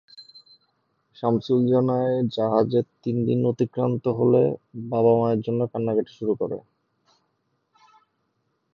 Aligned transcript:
শামসুল 1.15 1.59
জানায়, 1.71 2.15
জাহাজে 2.35 2.81
তিন 3.03 3.17
দিন 3.27 3.39
অতিক্রান্ত 3.45 4.03
হলে 4.19 4.43
বাবা-মায়ের 4.91 5.39
জন্য 5.41 5.61
কান্নাকাটি 5.71 6.11
শুরু 6.19 6.33
করে। 6.41 6.57